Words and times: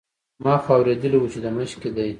ما 0.43 0.53
خو 0.63 0.71
اورېدلي 0.77 1.17
وو 1.19 1.31
چې 1.33 1.39
د 1.43 1.47
مشق 1.57 1.77
کې 1.81 1.89
دی. 1.95 2.09